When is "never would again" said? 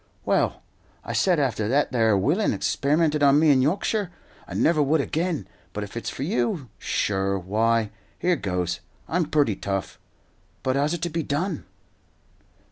4.55-5.47